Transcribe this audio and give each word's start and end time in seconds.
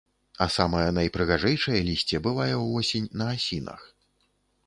А 0.43 0.45
самае 0.53 0.85
найпрыгажэйшае 0.99 1.81
лісце 1.89 2.21
бывае 2.27 2.49
ўвосень 2.63 3.07
на 3.23 3.27
асінах. 3.37 3.81